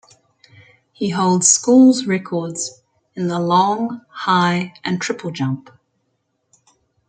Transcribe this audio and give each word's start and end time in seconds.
He 0.93 1.09
holds 1.11 1.47
schools 1.47 2.07
records 2.07 2.81
in 3.13 3.27
the 3.27 3.39
long, 3.39 4.01
high, 4.09 4.73
and 4.83 4.99
triple 4.99 5.29
jump. 5.29 5.69